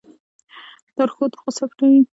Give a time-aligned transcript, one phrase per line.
[0.97, 1.99] لاسونه غصه پټوي